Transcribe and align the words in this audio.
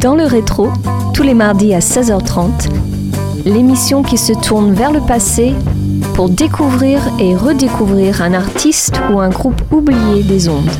Dans 0.00 0.14
le 0.14 0.24
rétro, 0.24 0.68
tous 1.14 1.22
les 1.22 1.32
mardis 1.32 1.72
à 1.72 1.78
16h30, 1.78 2.70
l'émission 3.46 4.02
qui 4.02 4.18
se 4.18 4.34
tourne 4.34 4.74
vers 4.74 4.92
le 4.92 5.00
passé 5.00 5.54
pour 6.14 6.28
découvrir 6.28 7.00
et 7.18 7.34
redécouvrir 7.34 8.20
un 8.20 8.34
artiste 8.34 9.00
ou 9.10 9.20
un 9.20 9.30
groupe 9.30 9.62
oublié 9.72 10.22
des 10.22 10.50
ondes. 10.50 10.70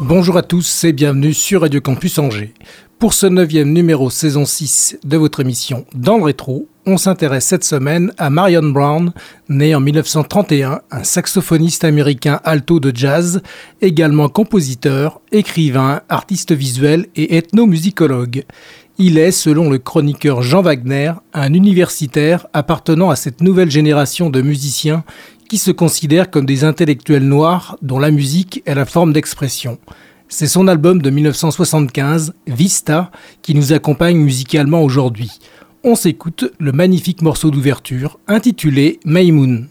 Bonjour 0.00 0.36
à 0.36 0.42
tous 0.42 0.84
et 0.84 0.92
bienvenue 0.92 1.34
sur 1.34 1.60
Radio 1.60 1.80
Campus 1.80 2.18
Angers. 2.18 2.54
Pour 2.98 3.14
ce 3.14 3.26
neuvième 3.26 3.72
numéro 3.72 4.10
saison 4.10 4.44
6 4.44 4.98
de 5.04 5.16
votre 5.16 5.38
émission 5.38 5.86
Dans 5.94 6.16
le 6.16 6.24
rétro, 6.24 6.66
on 6.84 6.96
s'intéresse 6.96 7.44
cette 7.44 7.62
semaine 7.62 8.12
à 8.18 8.28
Marion 8.28 8.70
Brown, 8.70 9.12
née 9.48 9.72
en 9.72 9.78
1931, 9.78 10.80
un 10.90 11.04
saxophoniste 11.04 11.84
américain 11.84 12.40
alto 12.42 12.80
de 12.80 12.90
jazz, 12.92 13.40
également 13.80 14.28
compositeur, 14.28 15.20
écrivain, 15.30 16.00
artiste 16.08 16.50
visuel 16.50 17.06
et 17.14 17.36
ethnomusicologue. 17.36 18.42
Il 18.98 19.16
est, 19.16 19.30
selon 19.30 19.70
le 19.70 19.78
chroniqueur 19.78 20.42
Jean 20.42 20.62
Wagner, 20.62 21.12
un 21.32 21.54
universitaire 21.54 22.48
appartenant 22.52 23.10
à 23.10 23.16
cette 23.16 23.42
nouvelle 23.42 23.70
génération 23.70 24.28
de 24.28 24.42
musiciens 24.42 25.04
qui 25.48 25.58
se 25.58 25.70
considèrent 25.70 26.32
comme 26.32 26.46
des 26.46 26.64
intellectuels 26.64 27.28
noirs 27.28 27.78
dont 27.80 28.00
la 28.00 28.10
musique 28.10 28.60
est 28.66 28.74
la 28.74 28.84
forme 28.84 29.12
d'expression. 29.12 29.78
C'est 30.30 30.46
son 30.46 30.68
album 30.68 31.00
de 31.00 31.08
1975, 31.08 32.34
Vista, 32.46 33.10
qui 33.40 33.54
nous 33.54 33.72
accompagne 33.72 34.18
musicalement 34.18 34.82
aujourd'hui. 34.82 35.30
On 35.84 35.94
s'écoute 35.94 36.52
le 36.58 36.70
magnifique 36.72 37.22
morceau 37.22 37.50
d'ouverture 37.50 38.18
intitulé 38.28 39.00
Maymoon. 39.06 39.68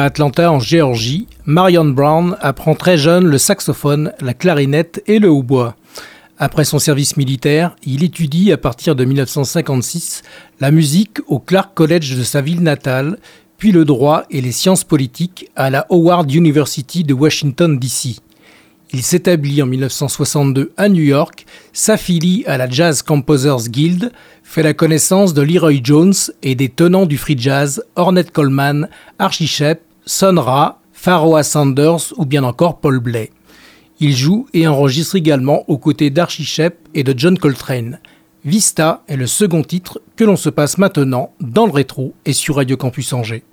À 0.00 0.04
Atlanta 0.04 0.50
en 0.50 0.60
Géorgie, 0.60 1.26
Marion 1.44 1.84
Brown 1.84 2.34
apprend 2.40 2.74
très 2.74 2.96
jeune 2.96 3.26
le 3.26 3.36
saxophone, 3.36 4.12
la 4.20 4.32
clarinette 4.32 5.02
et 5.06 5.18
le 5.18 5.28
hautbois. 5.28 5.76
Après 6.38 6.64
son 6.64 6.78
service 6.78 7.18
militaire, 7.18 7.76
il 7.84 8.02
étudie 8.02 8.50
à 8.50 8.56
partir 8.56 8.96
de 8.96 9.04
1956 9.04 10.22
la 10.58 10.70
musique 10.70 11.18
au 11.26 11.38
Clark 11.38 11.74
College 11.74 12.16
de 12.16 12.22
sa 12.22 12.40
ville 12.40 12.62
natale, 12.62 13.18
puis 13.58 13.72
le 13.72 13.84
droit 13.84 14.24
et 14.30 14.40
les 14.40 14.52
sciences 14.52 14.84
politiques 14.84 15.50
à 15.54 15.68
la 15.68 15.86
Howard 15.90 16.32
University 16.32 17.04
de 17.04 17.12
Washington, 17.12 17.78
D.C. 17.78 18.16
Il 18.94 19.02
s'établit 19.02 19.62
en 19.62 19.66
1962 19.66 20.72
à 20.78 20.88
New 20.88 21.02
York, 21.02 21.44
s'affilie 21.74 22.42
à 22.46 22.56
la 22.56 22.70
Jazz 22.70 23.02
Composers 23.02 23.68
Guild, 23.68 24.12
fait 24.42 24.62
la 24.62 24.72
connaissance 24.72 25.34
de 25.34 25.42
Leroy 25.42 25.80
Jones 25.84 26.14
et 26.42 26.54
des 26.54 26.70
tenants 26.70 27.06
du 27.06 27.18
free 27.18 27.38
jazz 27.38 27.84
Ornette 27.96 28.32
Coleman, 28.32 28.88
Archie 29.18 29.46
Shepp, 29.46 29.82
Son 30.06 30.36
Ra, 30.36 30.80
Pharoah 30.92 31.42
Sanders 31.42 32.12
ou 32.16 32.24
bien 32.24 32.44
encore 32.44 32.80
Paul 32.80 33.00
Bley. 33.00 33.30
Il 34.00 34.14
joue 34.14 34.46
et 34.54 34.66
enregistre 34.66 35.16
également 35.16 35.64
aux 35.68 35.78
côtés 35.78 36.10
d'Archie 36.10 36.44
Shepp 36.44 36.88
et 36.94 37.04
de 37.04 37.14
John 37.16 37.38
Coltrane. 37.38 38.00
Vista 38.44 39.02
est 39.08 39.16
le 39.16 39.26
second 39.26 39.62
titre 39.62 40.00
que 40.16 40.24
l'on 40.24 40.36
se 40.36 40.48
passe 40.48 40.78
maintenant 40.78 41.32
dans 41.40 41.66
le 41.66 41.72
rétro 41.72 42.14
et 42.24 42.32
sur 42.32 42.56
Radio 42.56 42.76
Campus 42.76 43.12
Angers. 43.12 43.44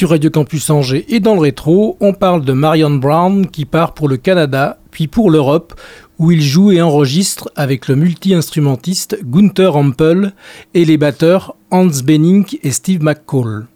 Sur 0.00 0.08
Radio 0.08 0.30
Campus 0.30 0.70
Angers 0.70 1.04
et 1.10 1.20
dans 1.20 1.34
le 1.34 1.40
rétro, 1.40 1.98
on 2.00 2.14
parle 2.14 2.42
de 2.42 2.54
Marion 2.54 2.88
Brown 2.88 3.46
qui 3.46 3.66
part 3.66 3.92
pour 3.92 4.08
le 4.08 4.16
Canada, 4.16 4.78
puis 4.90 5.08
pour 5.08 5.30
l'Europe, 5.30 5.78
où 6.18 6.30
il 6.30 6.40
joue 6.40 6.72
et 6.72 6.80
enregistre 6.80 7.52
avec 7.54 7.86
le 7.86 7.96
multi-instrumentiste 7.96 9.18
Gunther 9.22 9.76
Ampel 9.76 10.32
et 10.72 10.86
les 10.86 10.96
batteurs 10.96 11.54
Hans 11.70 11.90
Benning 12.02 12.46
et 12.62 12.70
Steve 12.70 13.02
McCall. 13.02 13.66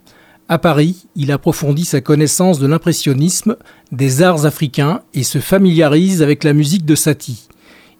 À 0.49 0.57
Paris, 0.57 1.05
il 1.15 1.31
approfondit 1.31 1.85
sa 1.85 2.01
connaissance 2.01 2.59
de 2.59 2.67
l'impressionnisme, 2.67 3.57
des 3.93 4.23
arts 4.23 4.47
africains 4.47 5.03
et 5.13 5.25
se 5.25 5.41
familiarise 5.41 6.23
avec 6.23 6.43
la 6.43 6.55
musique 6.55 6.87
de 6.87 6.95
Satie. 6.95 7.49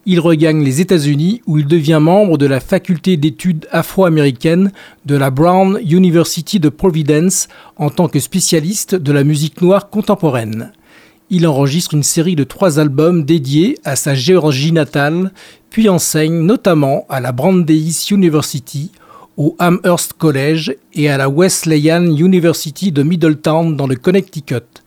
Il 0.07 0.21
regagne 0.21 0.63
les 0.63 0.83
États-Unis 0.83 1.41
où 1.47 1.59
il 1.59 1.67
devient 1.67 1.99
membre 2.01 2.37
de 2.37 2.45
la 2.45 2.61
faculté 2.61 3.17
d'études 3.17 3.67
afro-américaines 3.71 4.71
de 5.07 5.17
la 5.17 5.31
Brown 5.31 5.79
University 5.83 6.61
de 6.61 6.69
Providence 6.69 7.49
en 7.77 7.89
tant 7.89 8.09
que 8.09 8.21
spécialiste 8.21 8.95
de 8.95 9.13
la 9.13 9.25
musique 9.25 9.63
noire 9.63 9.89
contemporaine. 9.89 10.73
Il 11.31 11.47
enregistre 11.47 11.95
une 11.95 12.03
série 12.03 12.37
de 12.37 12.45
trois 12.45 12.79
albums 12.79 13.25
dédiés 13.25 13.79
à 13.83 13.97
sa 13.97 14.15
Géorgie 14.15 14.73
natale, 14.73 15.33
puis 15.71 15.89
enseigne 15.89 16.45
notamment 16.45 17.07
à 17.09 17.21
la 17.21 17.33
Brandeis 17.33 18.09
University, 18.11 18.93
au 19.39 19.57
Amherst 19.59 20.13
College 20.13 20.77
et 20.93 21.09
à 21.09 21.17
la 21.17 21.31
Wesleyan 21.31 22.05
University 22.05 22.93
de 22.93 23.03
Middletown 23.03 23.75
dans 23.75 23.87
le 23.87 23.97
Connecticut. 23.97 24.83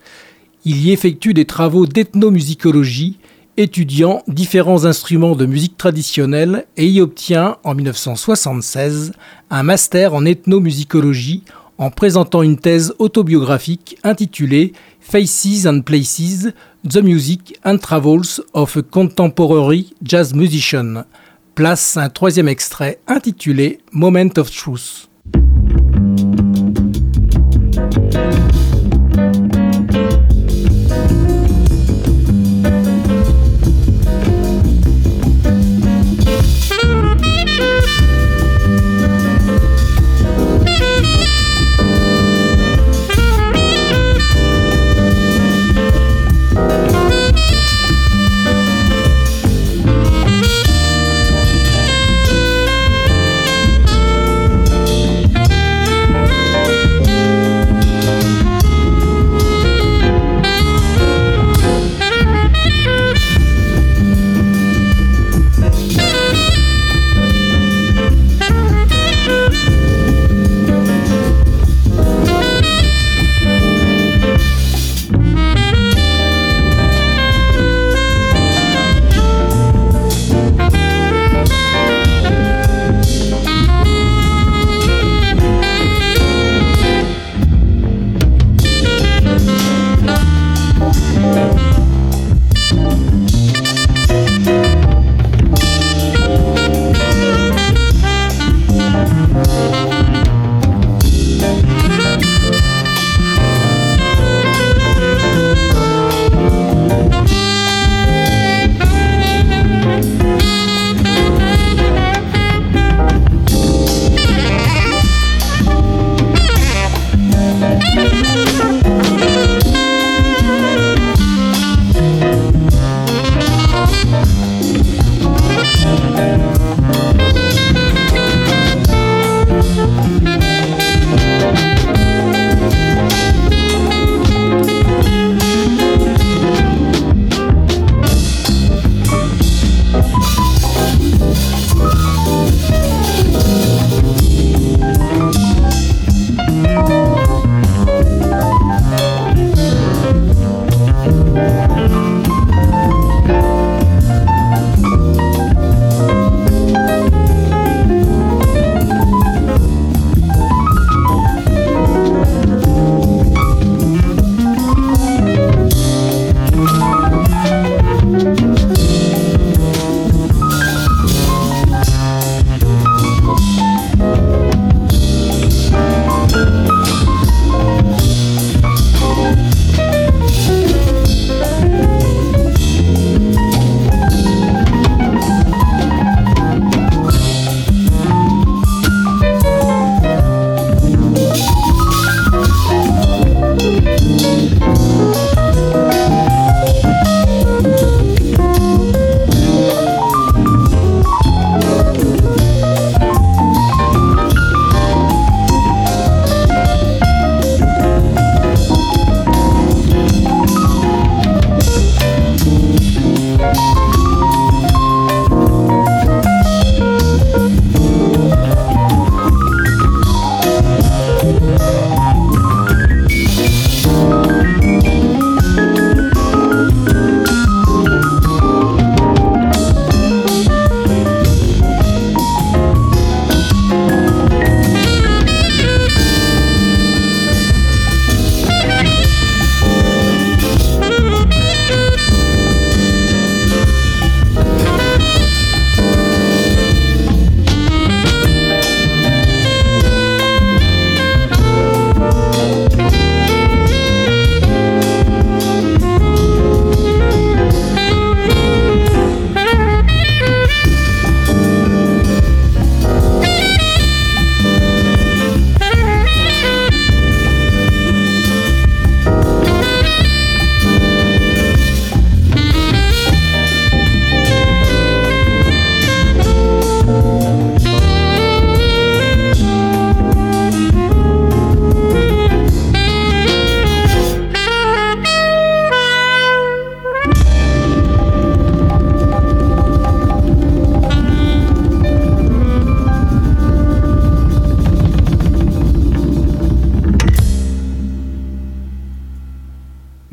Il 0.63 0.77
y 0.85 0.91
effectue 0.91 1.33
des 1.33 1.45
travaux 1.45 1.87
d'ethnomusicologie 1.87 3.17
étudiant 3.57 4.21
différents 4.27 4.85
instruments 4.85 5.35
de 5.35 5.45
musique 5.45 5.77
traditionnelle 5.77 6.65
et 6.77 6.87
y 6.87 7.01
obtient 7.01 7.57
en 7.63 7.73
1976 7.75 9.11
un 9.49 9.63
master 9.63 10.13
en 10.13 10.25
ethnomusicologie 10.25 11.43
en 11.77 11.91
présentant 11.91 12.43
une 12.43 12.57
thèse 12.57 12.93
autobiographique 12.99 13.97
intitulée 14.03 14.73
Faces 14.99 15.65
and 15.67 15.81
Places, 15.81 16.53
The 16.87 16.97
Music 16.97 17.59
and 17.63 17.77
Travels 17.77 18.41
of 18.53 18.77
a 18.77 18.81
Contemporary 18.81 19.93
Jazz 20.03 20.33
Musician. 20.33 21.03
Place 21.55 21.97
un 21.97 22.09
troisième 22.09 22.47
extrait 22.47 22.99
intitulé 23.07 23.79
Moment 23.91 24.29
of 24.37 24.51
Truth. 24.51 25.06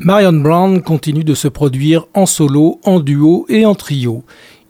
Marion 0.05 0.33
Brown 0.33 0.83
continue 0.83 1.23
de 1.23 1.33
se 1.33 1.47
produire 1.47 2.05
en 2.13 2.27
solo, 2.27 2.79
en 2.83 2.99
duo 2.99 3.47
et 3.49 3.65
en 3.65 3.73
trio. 3.73 4.23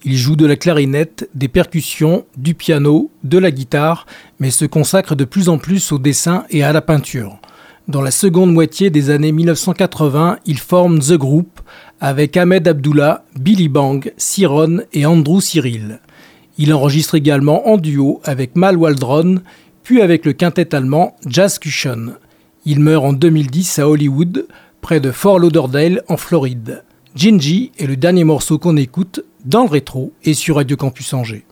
Il 0.05 0.15
joue 0.15 0.37
de 0.37 0.45
la 0.45 0.55
clarinette, 0.55 1.29
des 1.35 1.49
percussions, 1.49 2.23
du 2.37 2.53
piano, 2.53 3.11
de 3.25 3.37
la 3.37 3.51
guitare, 3.51 4.05
mais 4.39 4.49
se 4.49 4.63
consacre 4.63 5.13
de 5.13 5.25
plus 5.25 5.49
en 5.49 5.57
plus 5.57 5.91
au 5.91 5.97
dessin 5.97 6.45
et 6.51 6.63
à 6.63 6.71
la 6.71 6.79
peinture. 6.79 7.37
Dans 7.89 8.01
la 8.01 8.11
seconde 8.11 8.53
moitié 8.53 8.89
des 8.89 9.09
années 9.09 9.33
1980, 9.33 10.37
il 10.45 10.57
forme 10.57 10.99
The 10.99 11.17
Group 11.17 11.59
avec 11.99 12.37
Ahmed 12.37 12.65
Abdullah, 12.65 13.25
Billy 13.37 13.67
Bang, 13.67 14.13
Siron 14.15 14.83
et 14.93 15.05
Andrew 15.05 15.41
Cyril. 15.41 15.99
Il 16.57 16.73
enregistre 16.73 17.15
également 17.15 17.67
en 17.67 17.75
duo 17.75 18.21
avec 18.23 18.55
Mal 18.55 18.77
Waldron, 18.77 19.41
puis 19.83 20.01
avec 20.01 20.23
le 20.23 20.31
quintet 20.31 20.73
allemand 20.73 21.17
Jazz 21.27 21.59
Cushion. 21.59 22.13
Il 22.67 22.79
meurt 22.79 23.03
en 23.03 23.13
2010 23.13 23.79
à 23.79 23.89
Hollywood, 23.89 24.47
près 24.85 24.99
de 24.99 25.09
Fort 25.09 25.39
Lauderdale 25.39 26.03
en 26.09 26.15
Floride. 26.15 26.83
Gingy 27.15 27.71
est 27.79 27.87
le 27.87 27.97
dernier 27.97 28.23
morceau 28.23 28.59
qu'on 28.59 28.77
écoute 28.77 29.25
dans 29.43 29.63
le 29.63 29.69
rétro 29.69 30.13
et 30.23 30.35
sur 30.35 30.57
Radio 30.57 30.77
Campus 30.77 31.11
Angers. 31.15 31.43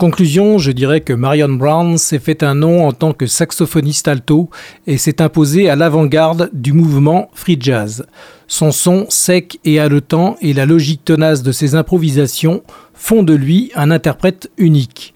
Conclusion, 0.00 0.56
je 0.56 0.72
dirais 0.72 1.02
que 1.02 1.12
Marion 1.12 1.50
Brown 1.50 1.98
s'est 1.98 2.18
fait 2.18 2.42
un 2.42 2.54
nom 2.54 2.86
en 2.86 2.92
tant 2.92 3.12
que 3.12 3.26
saxophoniste 3.26 4.08
alto 4.08 4.48
et 4.86 4.96
s'est 4.96 5.20
imposée 5.20 5.68
à 5.68 5.76
l'avant-garde 5.76 6.48
du 6.54 6.72
mouvement 6.72 7.28
free 7.34 7.58
jazz. 7.60 8.06
Son 8.48 8.72
son 8.72 9.04
sec 9.10 9.60
et 9.66 9.78
haletant 9.78 10.38
et 10.40 10.54
la 10.54 10.64
logique 10.64 11.04
tenace 11.04 11.42
de 11.42 11.52
ses 11.52 11.74
improvisations 11.74 12.62
font 12.94 13.22
de 13.22 13.34
lui 13.34 13.72
un 13.74 13.90
interprète 13.90 14.50
unique. 14.56 15.12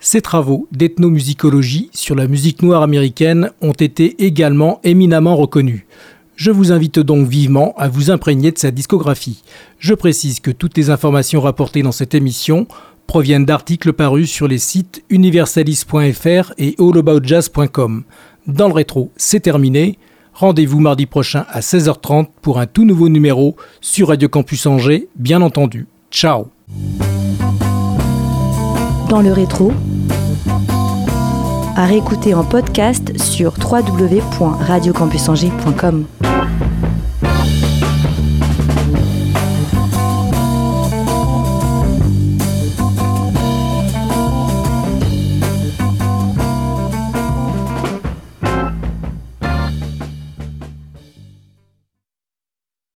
Ses 0.00 0.22
travaux 0.22 0.66
d'ethnomusicologie 0.72 1.88
sur 1.94 2.16
la 2.16 2.26
musique 2.26 2.62
noire 2.62 2.82
américaine 2.82 3.50
ont 3.60 3.70
été 3.70 4.24
également 4.24 4.80
éminemment 4.82 5.36
reconnus. 5.36 5.86
Je 6.34 6.50
vous 6.50 6.72
invite 6.72 6.98
donc 6.98 7.28
vivement 7.28 7.74
à 7.78 7.88
vous 7.88 8.10
imprégner 8.10 8.50
de 8.50 8.58
sa 8.58 8.72
discographie. 8.72 9.44
Je 9.78 9.94
précise 9.94 10.40
que 10.40 10.50
toutes 10.50 10.76
les 10.76 10.90
informations 10.90 11.40
rapportées 11.40 11.82
dans 11.82 11.92
cette 11.92 12.14
émission 12.14 12.66
proviennent 13.06 13.44
d'articles 13.44 13.92
parus 13.92 14.30
sur 14.30 14.48
les 14.48 14.56
sites 14.58 15.04
universalis.fr 15.10 16.54
et 16.58 16.74
allaboutjazz.com. 16.78 18.04
Dans 18.46 18.68
le 18.68 18.74
rétro, 18.74 19.10
c'est 19.16 19.40
terminé. 19.40 19.98
Rendez-vous 20.34 20.78
mardi 20.80 21.06
prochain 21.06 21.46
à 21.48 21.60
16h30 21.60 22.26
pour 22.42 22.58
un 22.58 22.66
tout 22.66 22.84
nouveau 22.84 23.08
numéro 23.08 23.56
sur 23.80 24.08
Radio 24.08 24.28
Campus 24.28 24.66
Angers, 24.66 25.08
bien 25.16 25.40
entendu. 25.40 25.86
Ciao 26.10 26.48
Dans 29.08 29.22
le 29.22 29.32
rétro, 29.32 29.72
à 31.74 31.86
réécouter 31.86 32.34
en 32.34 32.44
podcast 32.44 33.18
sur 33.18 33.54
www.radiocampusangers.com. 33.58 36.04